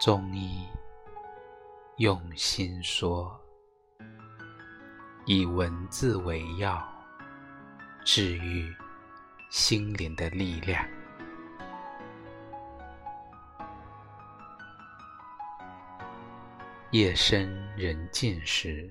[0.00, 0.66] 中医
[1.98, 3.38] 用心说，
[5.26, 6.82] 以文字为药，
[8.02, 8.74] 治愈
[9.50, 10.82] 心灵的力量。
[16.92, 18.90] 夜深人静时，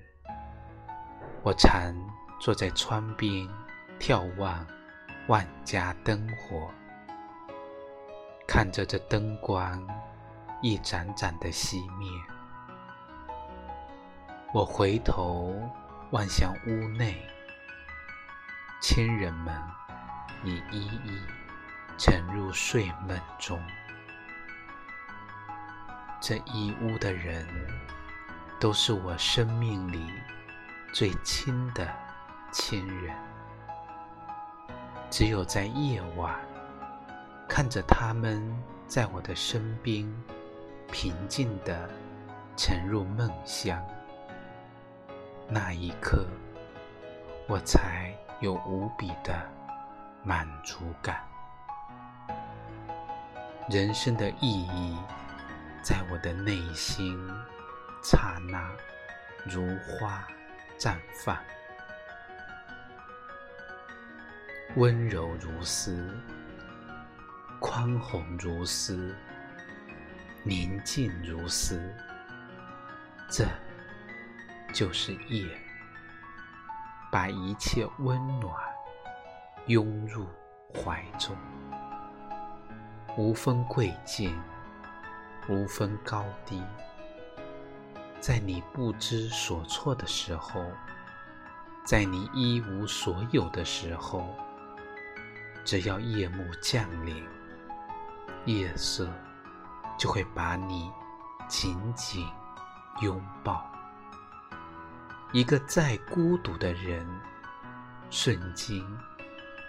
[1.41, 1.91] 我常
[2.39, 3.49] 坐在窗边
[3.99, 4.63] 眺望
[5.27, 6.69] 万家灯火，
[8.47, 9.83] 看着这灯光
[10.61, 12.09] 一盏盏的熄灭。
[14.53, 15.53] 我回头
[16.11, 17.15] 望向屋内，
[18.81, 19.55] 亲人们
[20.43, 21.21] 已一一
[21.97, 23.57] 沉入睡梦中。
[26.19, 27.47] 这一屋的人，
[28.59, 30.11] 都是我生命里
[30.91, 31.87] 最亲的
[32.51, 33.15] 亲人。
[35.09, 36.37] 只有在夜晚，
[37.47, 38.43] 看着他们
[38.87, 40.05] 在我的身边
[40.91, 41.89] 平静地
[42.55, 43.81] 沉入梦乡，
[45.47, 46.25] 那一刻，
[47.47, 49.47] 我才有无比的
[50.23, 51.23] 满足感。
[53.69, 54.97] 人生的意义。
[55.81, 57.17] 在我的内心，
[58.03, 58.69] 刹那
[59.45, 60.27] 如花
[60.77, 61.37] 绽放，
[64.75, 66.13] 温柔如丝，
[67.61, 69.15] 宽宏如丝，
[70.43, 71.81] 宁静如斯。
[73.29, 73.45] 这
[74.73, 75.45] 就是夜，
[77.11, 78.53] 把一切温暖
[79.67, 80.27] 拥入
[80.73, 81.35] 怀中，
[83.17, 84.37] 无分贵贱。
[85.47, 86.61] 无分高低，
[88.19, 90.63] 在你不知所措的时候，
[91.83, 94.35] 在你一无所有的时候，
[95.65, 97.27] 只要夜幕降临，
[98.45, 99.11] 夜色
[99.99, 100.91] 就会把你
[101.47, 102.27] 紧紧
[103.01, 103.63] 拥抱。
[105.31, 107.05] 一个再孤独的人，
[108.09, 108.81] 瞬间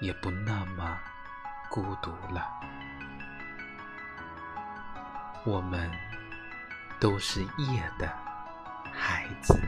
[0.00, 0.96] 也不那么
[1.68, 2.48] 孤独了。
[5.44, 5.91] 我们
[6.98, 8.08] 都是夜的
[8.92, 9.59] 孩子。